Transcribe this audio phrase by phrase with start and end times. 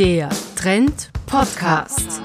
[0.00, 2.22] Der Trend Podcast.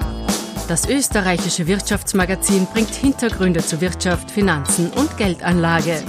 [0.66, 6.02] Das österreichische Wirtschaftsmagazin bringt Hintergründe zu Wirtschaft, Finanzen und Geldanlage.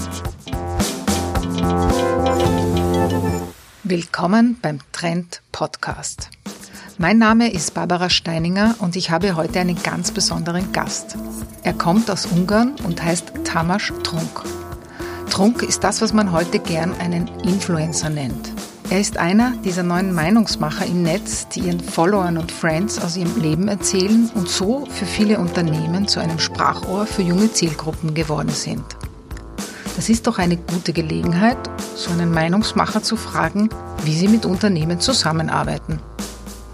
[3.83, 6.29] Willkommen beim Trend Podcast.
[6.97, 11.17] Mein Name ist Barbara Steininger und ich habe heute einen ganz besonderen Gast.
[11.63, 14.45] Er kommt aus Ungarn und heißt Tamas Trunk.
[15.29, 18.56] Trunk ist das, was man heute gern einen Influencer nennt.
[18.89, 23.41] Er ist einer dieser neuen Meinungsmacher im Netz, die ihren Followern und Friends aus ihrem
[23.41, 28.85] Leben erzählen und so für viele Unternehmen zu einem Sprachrohr für junge Zielgruppen geworden sind.
[29.97, 31.57] Das ist doch eine gute Gelegenheit,
[31.95, 33.67] so einen Meinungsmacher zu fragen,
[34.05, 35.99] wie sie mit Unternehmen zusammenarbeiten.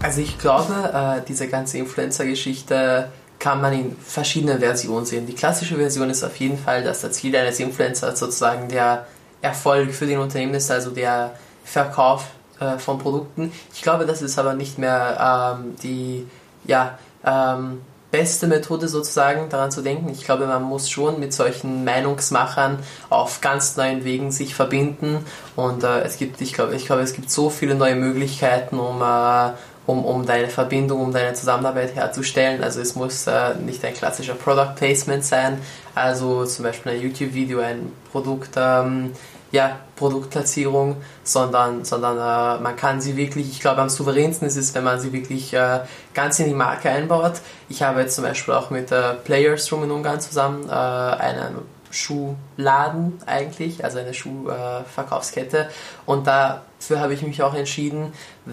[0.00, 3.08] Also ich glaube, äh, diese ganze Influencer-Geschichte
[3.40, 5.26] kann man in verschiedenen Versionen sehen.
[5.26, 9.04] Die klassische Version ist auf jeden Fall, dass das Ziel eines Influencers sozusagen der
[9.42, 12.26] Erfolg für den Unternehmen ist, also der Verkauf
[12.60, 13.52] äh, von Produkten.
[13.72, 16.26] Ich glaube, das ist aber nicht mehr ähm, die
[16.66, 20.08] ja, ähm, beste Methode sozusagen daran zu denken.
[20.10, 22.78] Ich glaube, man muss schon mit solchen Meinungsmachern
[23.10, 25.18] auf ganz neuen Wegen sich verbinden
[25.56, 29.02] und äh, es gibt, ich glaube, ich glaube, es gibt so viele neue Möglichkeiten, um
[29.02, 29.50] äh,
[29.86, 32.62] um, um deine Verbindung, um deine Zusammenarbeit herzustellen.
[32.62, 35.58] Also es muss äh, nicht ein klassischer Product Placement sein,
[35.94, 39.12] also zum Beispiel ein YouTube-Video, ein Produkt, ähm,
[39.54, 44.74] ja, Produktplatzierung, sondern, sondern äh, man kann sie wirklich, ich glaube am souveränsten ist es,
[44.74, 45.80] wenn man sie wirklich äh,
[46.12, 47.34] ganz in die Marke einbaut.
[47.68, 51.58] Ich habe jetzt zum Beispiel auch mit äh, Players Room in Ungarn zusammen äh, einen
[51.92, 55.68] Schuhladen eigentlich, also eine Schuhverkaufskette.
[56.04, 56.26] und
[56.88, 58.12] dafür habe ich mich auch entschieden,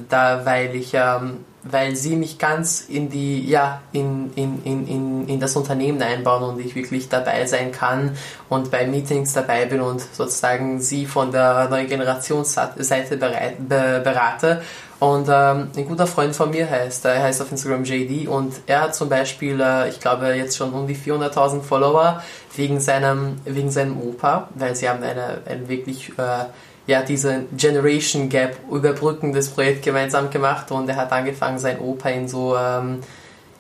[0.09, 5.27] da, weil ich ähm, weil sie mich ganz in die, ja, in, in, in, in,
[5.27, 8.17] in das Unternehmen einbauen und ich wirklich dabei sein kann
[8.49, 14.61] und bei Meetings dabei bin und sozusagen sie von der neuen Generationsseite berate.
[14.99, 18.81] Und ähm, ein guter Freund von mir heißt, er heißt auf Instagram JD und er
[18.81, 22.21] hat zum Beispiel, äh, ich glaube jetzt schon um die 400.000 Follower
[22.55, 26.45] wegen seinem, wegen seinem Opa, weil sie haben eine, eine wirklich äh,
[26.87, 32.27] ja, diese Generation Gap überbrückendes Projekt gemeinsam gemacht und er hat angefangen, sein Opa in
[32.27, 33.01] so ähm,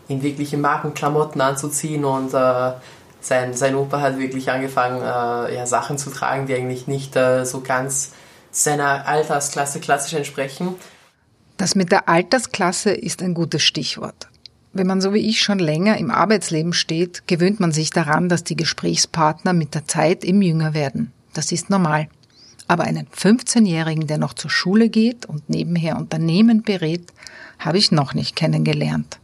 [0.07, 2.71] in wirkliche Markenklamotten anzuziehen und äh,
[3.21, 7.45] sein, sein Opa hat wirklich angefangen, äh, ja, Sachen zu tragen, die eigentlich nicht äh,
[7.45, 8.11] so ganz
[8.51, 10.75] seiner Altersklasse klassisch entsprechen.
[11.57, 14.27] Das mit der Altersklasse ist ein gutes Stichwort.
[14.73, 18.43] Wenn man so wie ich schon länger im Arbeitsleben steht, gewöhnt man sich daran, dass
[18.43, 21.11] die Gesprächspartner mit der Zeit im jünger werden.
[21.33, 22.07] Das ist normal.
[22.71, 27.11] Aber einen 15-Jährigen, der noch zur Schule geht und nebenher Unternehmen berät,
[27.59, 29.19] habe ich noch nicht kennengelernt.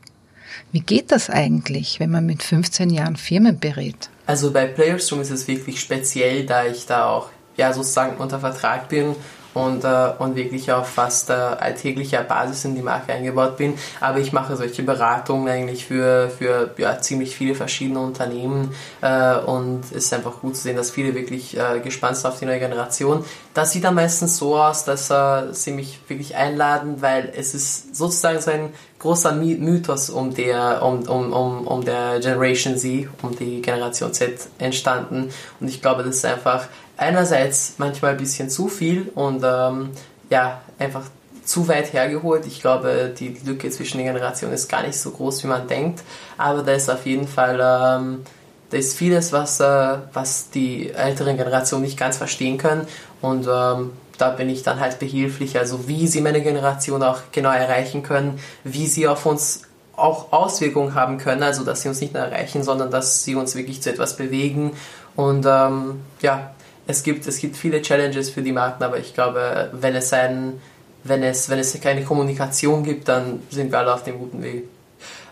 [0.74, 4.10] Wie geht das eigentlich, wenn man mit 15 Jahren Firmen berät?
[4.26, 8.90] Also bei Playersroom ist es wirklich speziell, da ich da auch ja sozusagen unter Vertrag
[8.90, 9.16] bin
[9.58, 13.74] und, äh, und wirklich auf fast äh, alltäglicher Basis in die Marke eingebaut bin.
[14.00, 19.84] Aber ich mache solche Beratungen eigentlich für, für ja, ziemlich viele verschiedene Unternehmen äh, und
[19.86, 22.60] es ist einfach gut zu sehen, dass viele wirklich äh, gespannt sind auf die neue
[22.60, 23.26] Generation.
[23.54, 27.96] Das sieht dann meistens so aus, dass äh, sie mich wirklich einladen, weil es ist
[27.96, 28.70] sozusagen so ein
[29.00, 34.48] großer Mythos um der, um, um, um, um der Generation Z, um die Generation Z
[34.58, 35.30] entstanden.
[35.60, 36.68] Und ich glaube, das ist einfach
[36.98, 39.92] einerseits manchmal ein bisschen zu viel und ähm,
[40.30, 41.04] ja, einfach
[41.48, 42.46] zu weit hergeholt.
[42.46, 46.04] Ich glaube, die Lücke zwischen den Generationen ist gar nicht so groß, wie man denkt.
[46.38, 48.24] Aber da ist auf jeden Fall, ähm,
[48.70, 52.86] da ist vieles, was, äh, was die älteren Generationen nicht ganz verstehen können.
[53.22, 55.58] Und ähm, da bin ich dann halt behilflich.
[55.58, 59.62] Also wie sie meine Generation auch genau erreichen können, wie sie auf uns
[59.96, 61.44] auch Auswirkungen haben können.
[61.44, 64.74] Also dass sie uns nicht nur erreichen, sondern dass sie uns wirklich zu etwas bewegen.
[65.16, 66.52] Und ähm, ja,
[66.88, 70.60] es gibt, es gibt viele Challenges für die Marken, aber ich glaube, wenn es, ein,
[71.04, 74.64] wenn es, wenn es keine Kommunikation gibt, dann sind wir alle auf dem guten Weg.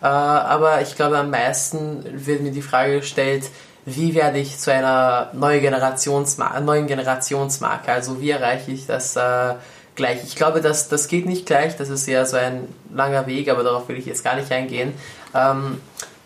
[0.02, 3.46] Äh, aber ich glaube, am meisten wird mir die Frage gestellt,
[3.86, 7.92] wie werde ich zu einer neuen, Generationsmar neuen Generationsmarke?
[7.92, 9.54] Also wie erreiche ich das äh,
[9.96, 10.24] gleich?
[10.24, 13.64] Ich glaube, das, das geht nicht gleich, das ist ja so ein langer Weg, aber
[13.64, 14.94] darauf will ich jetzt gar nicht eingehen.
[15.34, 15.80] Ähm,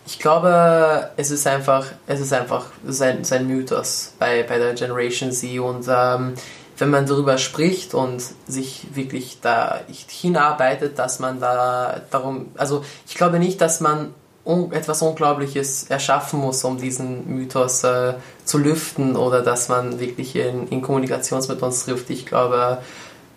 [0.09, 5.31] ich glaube, es ist einfach, es ist einfach sein, sein Mythos bei, bei der Generation
[5.31, 6.33] Z und ähm,
[6.79, 13.13] wenn man darüber spricht und sich wirklich da hinarbeitet, dass man da darum, also ich
[13.13, 18.15] glaube nicht, dass man un etwas Unglaubliches erschaffen muss, um diesen Mythos äh,
[18.45, 22.09] zu lüften oder dass man wirklich in, in Kommunikation mit uns trifft.
[22.09, 22.79] Ich glaube,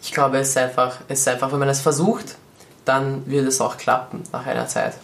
[0.00, 2.36] ich glaube, es ist einfach, es ist einfach, wenn man es versucht,
[2.86, 4.94] dann wird es auch klappen nach einer Zeit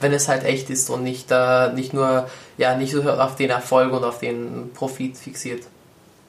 [0.00, 2.28] wenn es halt echt ist und nicht, äh, nicht nur
[2.58, 5.64] ja, nicht so auf den Erfolg und auf den Profit fixiert.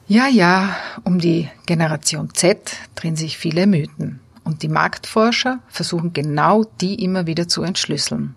[0.06, 0.74] Ja, ja,
[1.04, 4.20] um die Generation Z drehen sich viele Mythen.
[4.42, 8.34] Und die Marktforscher versuchen genau die immer wieder zu entschlüsseln.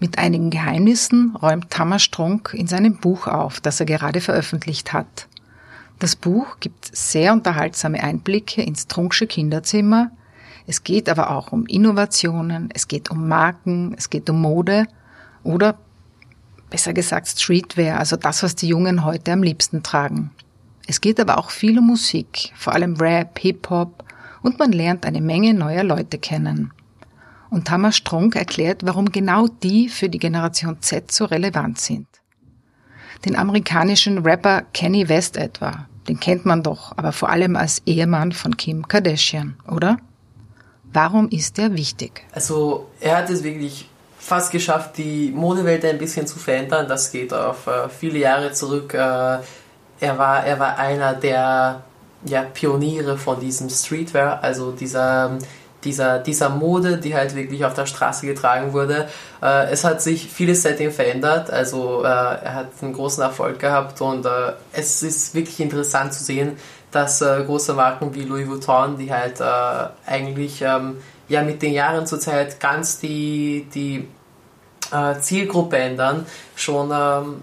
[0.00, 5.26] Mit einigen Geheimnissen räumt Thomas Strunk in seinem Buch auf, das er gerade veröffentlicht hat.
[5.98, 10.12] Das Buch gibt sehr unterhaltsame Einblicke ins Trunksche Kinderzimmer.
[10.70, 14.86] Es geht aber auch um Innovationen, es geht um Marken, es geht um Mode
[15.42, 15.78] oder
[16.68, 20.30] besser gesagt Streetwear, also das, was die Jungen heute am liebsten tragen.
[20.86, 24.04] Es geht aber auch viel um Musik, vor allem Rap, Hip-Hop
[24.42, 26.70] und man lernt eine Menge neuer Leute kennen.
[27.48, 32.08] Und Thomas Strunk erklärt, warum genau die für die Generation Z so relevant sind.
[33.24, 38.32] Den amerikanischen Rapper Kenny West etwa, den kennt man doch, aber vor allem als Ehemann
[38.32, 39.96] von Kim Kardashian, oder?
[40.92, 42.24] Warum ist er wichtig?
[42.32, 43.88] Also er hat es wirklich
[44.18, 46.86] fast geschafft, die Modewelt ein bisschen zu verändern.
[46.88, 48.94] Das geht auf äh, viele Jahre zurück.
[48.94, 51.82] Äh, er, war, er war einer der
[52.24, 55.38] ja, Pioniere von diesem Streetwear, also dieser,
[55.88, 59.08] dieser, dieser Mode, die halt wirklich auf der Straße getragen wurde.
[59.42, 64.00] Äh, es hat sich vieles seitdem verändert, also äh, er hat einen großen Erfolg gehabt
[64.00, 66.56] und äh, es ist wirklich interessant zu sehen,
[66.90, 69.42] dass äh, große Marken wie Louis Vuitton, die halt
[70.06, 70.98] eigentlich ähm,
[71.28, 74.08] ja mit den Jahren zurzeit ganz die, die
[74.92, 77.42] äh, Zielgruppe ändern, schon ähm,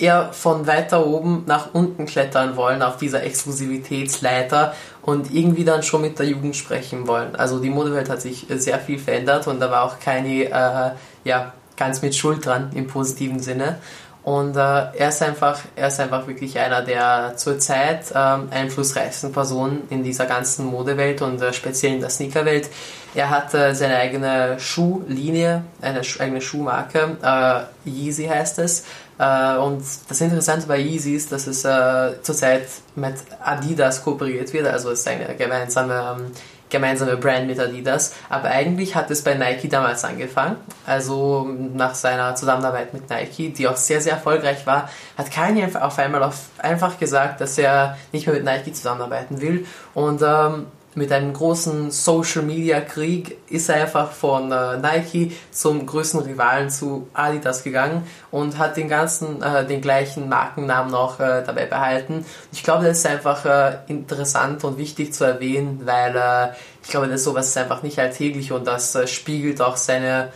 [0.00, 4.74] eher von weiter oben nach unten klettern wollen auf dieser Exklusivitätsleiter
[5.10, 7.34] und irgendwie dann schon mit der Jugend sprechen wollen.
[7.34, 10.90] Also die Modewelt hat sich sehr viel verändert und da war auch keine äh,
[11.24, 13.78] ja, ganz mit Schuld dran im positiven Sinne.
[14.22, 19.82] Und äh, er, ist einfach, er ist einfach wirklich einer der zurzeit ähm, einflussreichsten Personen
[19.90, 22.68] in dieser ganzen Modewelt und äh, speziell in der Sneakerwelt.
[23.14, 28.84] Er hat äh, seine eigene Schuhlinie, eine Sch eigene Schuhmarke, äh, Yeezy heißt es.
[29.20, 33.14] Äh, und das Interessante bei Yeezy ist, dass es äh, zurzeit mit
[33.44, 36.32] Adidas kooperiert wird, also es ist eine gemeinsame ähm,
[36.70, 38.14] gemeinsame Brand mit Adidas.
[38.28, 40.56] Aber eigentlich hat es bei Nike damals angefangen.
[40.86, 44.88] Also nach seiner Zusammenarbeit mit Nike, die auch sehr, sehr erfolgreich war,
[45.18, 49.66] hat Kanye auf einmal auf, einfach gesagt, dass er nicht mehr mit Nike zusammenarbeiten will.
[49.94, 55.86] Und ähm, mit einem großen Social Media Krieg ist er einfach von äh, Nike zum
[55.86, 61.44] größten Rivalen zu Adidas gegangen und hat den ganzen, äh, den gleichen Markennamen noch äh,
[61.46, 62.24] dabei behalten.
[62.52, 67.06] Ich glaube, das ist einfach äh, interessant und wichtig zu erwähnen, weil äh, ich glaube,
[67.06, 70.32] das sowas ist einfach nicht alltäglich und das äh, spiegelt auch seine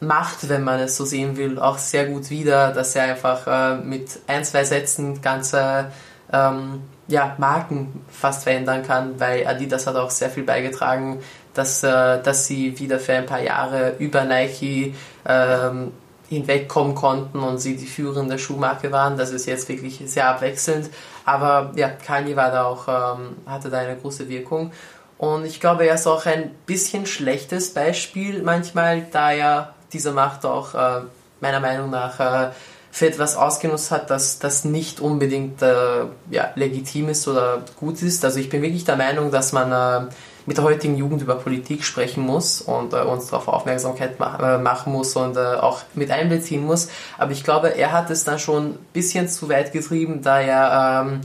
[0.00, 4.20] Macht, wenn man es so sehen will, auch sehr gut wider, dass er einfach mit
[4.28, 5.90] ein, zwei Sätzen ganze
[6.32, 11.20] ähm, ja, Marken fast verändern kann, weil Adidas hat auch sehr viel beigetragen,
[11.54, 14.94] dass, äh, dass sie wieder für ein paar Jahre über Nike
[15.26, 15.92] ähm,
[16.28, 19.16] hinwegkommen konnten und sie die führende Schuhmarke waren.
[19.16, 20.90] Das ist jetzt wirklich sehr abwechselnd.
[21.24, 24.72] Aber ja, Kanye war da auch, ähm, hatte da eine große Wirkung.
[25.16, 30.44] Und ich glaube, er ist auch ein bisschen schlechtes Beispiel manchmal, da er diese Macht
[30.44, 31.00] auch äh,
[31.40, 32.50] meiner Meinung nach äh,
[32.90, 38.24] für etwas ausgenutzt hat, das, das nicht unbedingt äh, ja, legitim ist oder gut ist.
[38.24, 40.10] Also ich bin wirklich der Meinung, dass man äh,
[40.46, 44.58] mit der heutigen Jugend über Politik sprechen muss und äh, uns darauf Aufmerksamkeit mach, äh,
[44.58, 46.88] machen muss und äh, auch mit einbeziehen muss.
[47.18, 51.04] Aber ich glaube, er hat es dann schon ein bisschen zu weit getrieben, da er
[51.06, 51.20] ähm,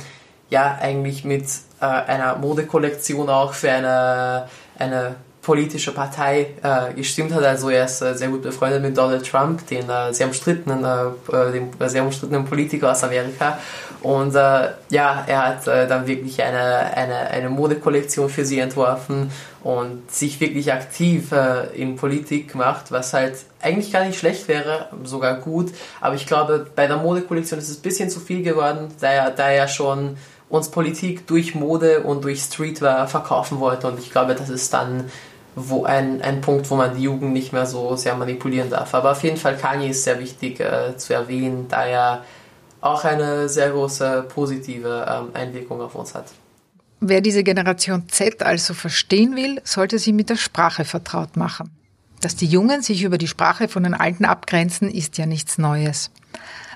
[0.49, 1.45] ja eigentlich mit
[1.79, 7.43] äh, einer Modekollektion auch für eine, eine politische Partei äh, gestimmt hat.
[7.43, 11.35] Also er ist äh, sehr gut befreundet mit Donald Trump, den äh, sehr umstrittenen, äh,
[11.35, 13.59] äh dem äh, sehr umstrittenen Politiker aus Amerika.
[14.01, 19.31] Und ja, er hat dann wirklich eine, eine, eine Modekollektion für sie entworfen
[19.63, 21.33] und sich wirklich aktiv
[21.73, 25.71] in Politik gemacht, was halt eigentlich gar nicht schlecht wäre, sogar gut.
[26.01, 29.31] Aber ich glaube, bei der Modekollektion ist es ein bisschen zu viel geworden, da er,
[29.31, 30.17] da er schon
[30.49, 33.87] uns Politik durch Mode und durch Streetwear verkaufen wollte.
[33.87, 35.09] Und ich glaube, das ist dann
[35.55, 38.93] wo ein, ein Punkt, wo man die Jugend nicht mehr so sehr manipulieren darf.
[38.93, 42.23] Aber auf jeden Fall Kanye ist sehr wichtig äh, zu erwähnen, da er
[42.81, 46.25] auch eine sehr große positive ähm, Einwirkung auf uns hat.
[46.99, 51.69] Wer diese Generation Z also verstehen will, sollte sie mit der Sprache vertraut machen.
[52.21, 56.11] Dass die Jungen sich über die Sprache von den Alten abgrenzen, ist ja nichts Neues.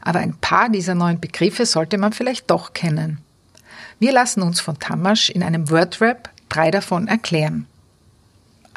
[0.02, 3.20] Aber ein paar dieser neuen Begriffe sollte man vielleicht doch kennen.
[4.00, 7.66] Wir lassen uns von Tamasch in einem Wordrap drei davon erklären.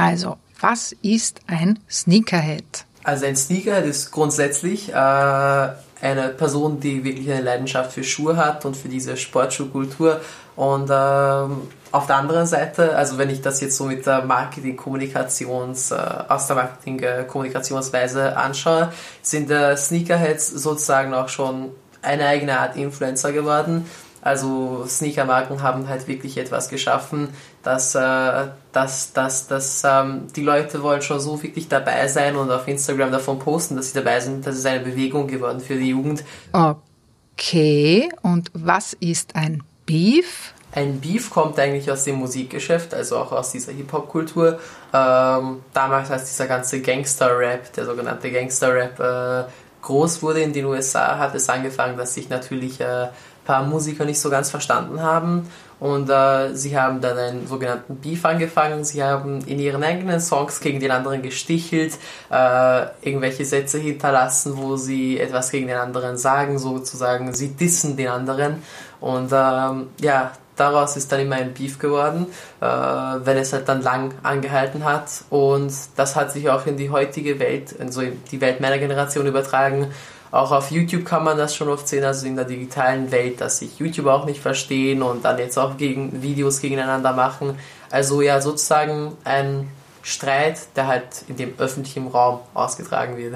[0.00, 2.86] Also, was ist ein Sneakerhead?
[3.04, 8.64] Also ein Sneakerhead ist grundsätzlich äh, eine Person, die wirklich eine Leidenschaft für Schuhe hat
[8.64, 10.22] und für diese Sportschuhkultur.
[10.56, 15.90] Und ähm, auf der anderen Seite, also wenn ich das jetzt so mit der Marketing-Kommunikations,
[15.90, 15.96] äh,
[16.28, 23.84] aus der Marketing-Kommunikationsweise anschaue, sind äh, Sneakerheads sozusagen auch schon eine eigene Art Influencer geworden
[24.22, 27.28] Also Sneakermarken haben halt wirklich etwas geschaffen,
[27.62, 32.50] dass, äh, dass, dass, dass ähm, die Leute wollen schon so wirklich dabei sein und
[32.50, 34.46] auf Instagram davon posten, dass sie dabei sind.
[34.46, 36.22] Das ist eine Bewegung geworden für die Jugend.
[36.52, 40.52] Okay, und was ist ein Beef?
[40.72, 44.60] Ein Beef kommt eigentlich aus dem Musikgeschäft, also auch aus dieser Hip-Hop-Kultur.
[44.92, 49.50] Ähm, damals, als dieser ganze Gangster-Rap, der sogenannte Gangster-Rap, äh,
[49.82, 53.08] groß wurde in den USA, hat es angefangen, dass sich natürlich äh,
[53.44, 55.48] paar Musiker nicht so ganz verstanden haben
[55.80, 58.84] und äh, sie haben dann einen sogenannten Beef angefangen.
[58.84, 61.94] Sie haben in ihren eigenen Songs gegen den anderen gestichelt,
[62.30, 67.32] äh, irgendwelche Sätze hinterlassen, wo sie etwas gegen den anderen sagen, sozusagen.
[67.32, 68.62] Sie dissen den anderen
[69.00, 72.26] und ähm, ja, daraus ist dann immer ein Beef geworden,
[72.60, 75.24] äh, wenn es halt dann lang angehalten hat.
[75.30, 79.26] Und das hat sich auch in die heutige Welt, also in die Welt meiner Generation
[79.26, 79.90] übertragen.
[80.30, 83.58] Auch auf YouTube kann man das schon oft sehen, also in der digitalen Welt, dass
[83.58, 87.58] sich YouTube auch nicht verstehen und dann jetzt auch gegen Videos gegeneinander machen.
[87.90, 89.68] Also ja, sozusagen ein
[90.02, 93.34] Streit, der halt in dem öffentlichen Raum ausgetragen wird.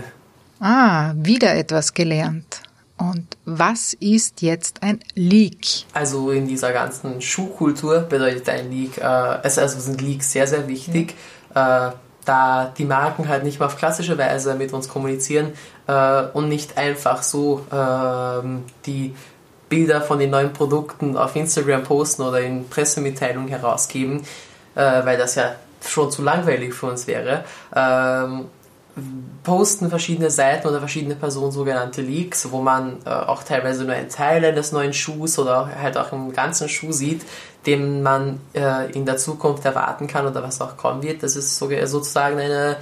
[0.61, 2.63] Ah, wieder etwas gelernt.
[2.97, 5.85] Und was ist jetzt ein Leak?
[5.93, 11.15] Also in dieser ganzen Schuhkultur bedeutet ein Leak, äh, also sind Leaks sehr, sehr wichtig.
[11.55, 11.89] Ja.
[11.89, 11.93] Äh,
[12.25, 15.53] da die Marken halt nicht mehr auf klassische Weise mit uns kommunizieren
[15.87, 18.47] äh, und nicht einfach so äh,
[18.87, 19.15] die
[19.69, 24.23] Bilder von den neuen Produkten auf Instagram posten oder in Pressemitteilungen herausgeben,
[24.75, 27.45] äh, weil das ja schon zu langweilig für uns wäre.
[29.43, 34.09] Posten verschiedene Seiten oder verschiedene Personen sogenannte Leaks, wo man äh, auch teilweise nur einen
[34.09, 37.23] Teil eines neuen Schuhs oder halt auch einen ganzen Schuh sieht,
[37.67, 41.23] den man äh, in der Zukunft erwarten kann oder was auch kommen wird.
[41.23, 42.77] Das ist sozusagen eine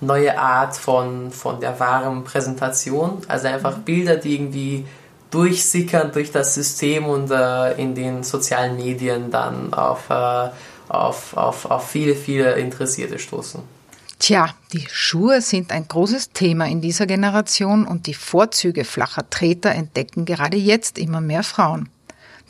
[0.00, 3.22] neue Art von, von der wahren Präsentation.
[3.26, 4.86] Also einfach Bilder, die irgendwie
[5.30, 10.50] durchsickern durch das System und äh, in den sozialen Medien dann auf, äh,
[10.88, 13.62] auf, auf, auf viele, viele Interessierte stoßen.
[14.18, 19.72] Tja, die Schuhe sind ein großes Thema in dieser Generation und die Vorzüge flacher Treter
[19.72, 21.88] entdecken gerade jetzt immer mehr Frauen.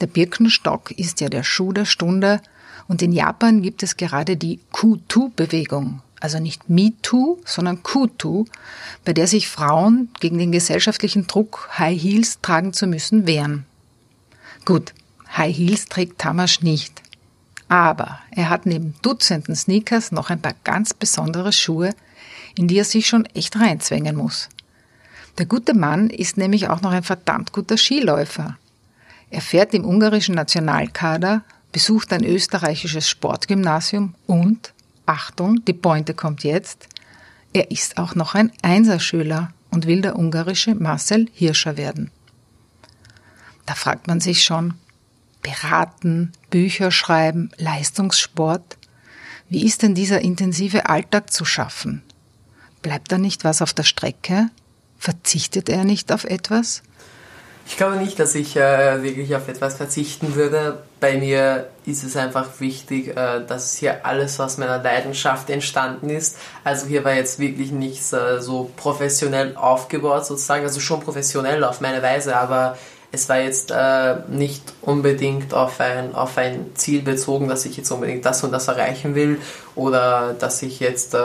[0.00, 2.40] Der Birkenstock ist ja der Schuh der Stunde
[2.86, 8.46] und in Japan gibt es gerade die Q2-Bewegung, also nicht MeToo, sondern Q2,
[9.04, 13.64] bei der sich Frauen gegen den gesellschaftlichen Druck, High Heels tragen zu müssen, wehren.
[14.64, 14.92] Gut,
[15.36, 17.02] High Heels trägt Tamasch nicht.
[17.68, 21.94] Aber er hat neben Dutzenden Sneakers noch ein paar ganz besondere Schuhe,
[22.56, 24.48] in die er sich schon echt reinzwängen muss.
[25.38, 28.56] Der gute Mann ist nämlich auch noch ein verdammt guter Skiläufer.
[29.30, 31.42] Er fährt im ungarischen Nationalkader,
[31.72, 34.72] besucht ein österreichisches Sportgymnasium und,
[35.06, 36.88] Achtung, die Pointe kommt jetzt,
[37.52, 42.10] er ist auch noch ein Einserschüler und will der ungarische Marcel Hirscher werden.
[43.66, 44.74] Da fragt man sich schon,
[45.44, 48.78] beraten, Bücher schreiben, Leistungssport.
[49.48, 52.02] Wie ist denn dieser intensive Alltag zu schaffen?
[52.82, 54.50] Bleibt da nicht was auf der Strecke?
[54.98, 56.82] Verzichtet er nicht auf etwas?
[57.66, 60.82] Ich glaube nicht, dass ich äh, wirklich auf etwas verzichten würde.
[61.00, 66.36] Bei mir ist es einfach wichtig, äh, dass hier alles aus meiner Leidenschaft entstanden ist.
[66.62, 71.80] Also hier war jetzt wirklich nichts äh, so professionell aufgebaut sozusagen, also schon professionell auf
[71.80, 72.76] meine Weise, aber
[73.14, 77.90] es war jetzt äh, nicht unbedingt auf ein, auf ein Ziel bezogen, dass ich jetzt
[77.90, 79.38] unbedingt das und das erreichen will
[79.76, 81.18] oder dass ich jetzt äh,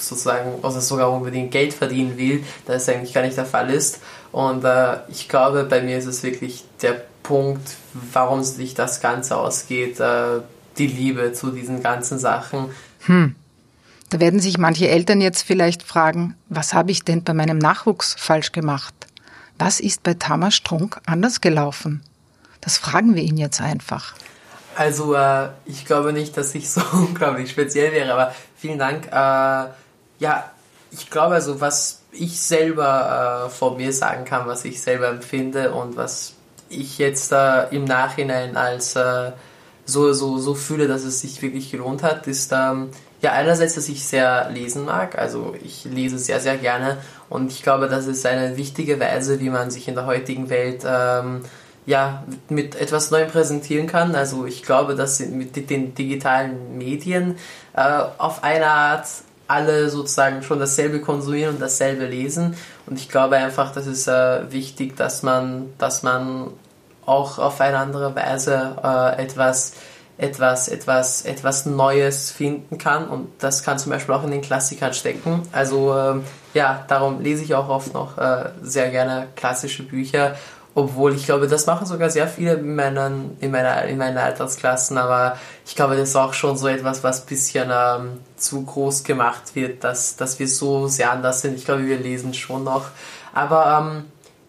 [0.00, 4.00] sozusagen also sogar unbedingt Geld verdienen will, das ist eigentlich gar nicht der Fall ist.
[4.32, 7.76] Und äh, ich glaube, bei mir ist es wirklich der Punkt,
[8.12, 10.40] warum sich das Ganze ausgeht, äh,
[10.78, 12.70] die Liebe zu diesen ganzen Sachen.
[13.00, 13.34] Hm.
[14.10, 18.14] Da werden sich manche Eltern jetzt vielleicht fragen, was habe ich denn bei meinem Nachwuchs
[18.18, 18.94] falsch gemacht?
[19.58, 22.02] Was ist bei Tamas Strunk anders gelaufen?
[22.60, 24.14] Das fragen wir ihn jetzt einfach.
[24.76, 29.06] Also äh, ich glaube nicht, dass ich so unglaublich speziell wäre, aber vielen Dank.
[29.06, 29.70] Äh,
[30.20, 30.50] ja,
[30.90, 35.72] ich glaube also, was ich selber äh, von mir sagen kann, was ich selber empfinde
[35.72, 36.34] und was
[36.68, 39.32] ich jetzt äh, im Nachhinein als äh,
[39.84, 43.88] so, so, so fühle, dass es sich wirklich gelohnt hat, ist ähm, ja einerseits, dass
[43.88, 45.18] ich sehr lesen mag.
[45.18, 46.98] Also ich lese sehr, sehr gerne
[47.28, 50.84] und ich glaube, das ist eine wichtige Weise, wie man sich in der heutigen Welt
[50.86, 51.42] ähm,
[51.86, 54.14] ja, mit etwas Neuem präsentieren kann.
[54.14, 57.38] Also ich glaube, dass mit den digitalen Medien
[57.74, 59.06] äh, auf eine Art
[59.46, 62.56] alle sozusagen schon dasselbe konsumieren und dasselbe lesen.
[62.86, 66.50] Und ich glaube einfach, das ist äh, wichtig, dass man, dass man
[67.06, 69.72] auch auf eine andere Weise äh, etwas,
[70.18, 73.08] etwas, etwas, etwas Neues finden kann.
[73.08, 75.42] Und das kann zum Beispiel auch in den Klassikern stecken.
[75.52, 76.14] Also äh,
[76.54, 80.34] ja, darum lese ich auch oft noch äh, sehr gerne klassische Bücher
[80.78, 84.96] obwohl ich glaube, das machen sogar sehr viele in meinen, in meiner, in meinen Altersklassen,
[84.96, 89.02] aber ich glaube, das ist auch schon so etwas, was ein bisschen ähm, zu groß
[89.02, 91.56] gemacht wird, dass, dass wir so sehr anders sind.
[91.56, 92.86] Ich glaube, wir lesen schon noch.
[93.34, 94.04] Aber ähm,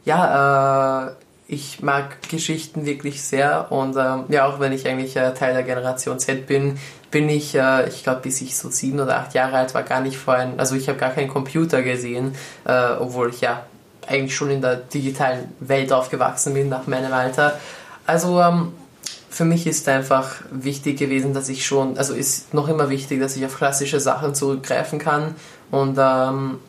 [0.05, 1.11] ja, äh,
[1.51, 5.63] ich mag Geschichten wirklich sehr und ähm, ja, auch wenn ich eigentlich äh, Teil der
[5.63, 6.77] Generation Z bin,
[7.09, 9.99] bin ich, äh, ich glaube, bis ich so sieben oder acht Jahre alt war, gar
[9.99, 13.63] nicht vorhin, also ich habe gar keinen Computer gesehen, äh, obwohl ich ja
[14.07, 17.59] eigentlich schon in der digitalen Welt aufgewachsen bin nach meinem Alter.
[18.05, 18.73] Also ähm,
[19.31, 23.35] für mich ist einfach wichtig gewesen, dass ich schon, also ist noch immer wichtig, dass
[23.35, 25.33] ich auf klassische Sachen zurückgreifen kann
[25.71, 26.59] und ähm,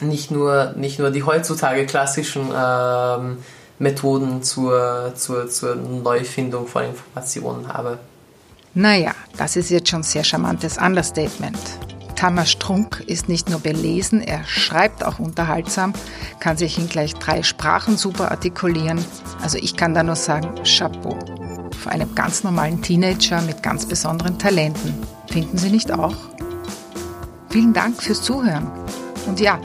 [0.00, 3.38] nicht, nur, nicht nur die heutzutage klassischen ähm,
[3.78, 7.98] Methoden zur, zur, zur Neufindung von Informationen habe.
[8.74, 11.58] Naja, das ist jetzt schon sehr charmantes Understatement.
[12.18, 15.92] Tamas Strunk ist nicht nur belesen, er schreibt auch unterhaltsam,
[16.40, 19.04] kann sich in gleich drei Sprachen super artikulieren.
[19.40, 21.16] Also ich kann da nur sagen, Chapeau.
[21.80, 24.94] Vor einem ganz normalen Teenager mit ganz besonderen Talenten.
[25.30, 26.16] Finden Sie nicht auch?
[27.50, 28.68] Vielen Dank fürs Zuhören.
[29.26, 29.60] Und ja,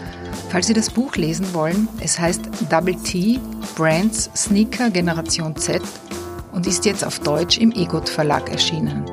[0.53, 3.39] falls Sie das Buch lesen wollen, es heißt Double T,
[3.75, 5.81] Brands Sneaker Generation Z
[6.51, 9.03] und ist jetzt auf Deutsch im Egot Verlag erschienen.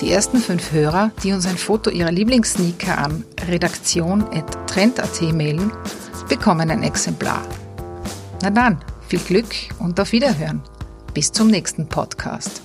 [0.00, 5.70] Die ersten fünf Hörer, die uns ein Foto ihrer Lieblingssneaker an redaktion.trend.at mailen,
[6.30, 7.42] bekommen ein Exemplar.
[8.40, 10.62] Na dann, viel Glück und auf Wiederhören.
[11.12, 12.62] Bis zum nächsten Podcast.